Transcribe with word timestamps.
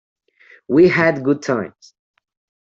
We 0.67 0.87
had 0.89 1.23
good 1.23 1.43
times. 1.43 1.93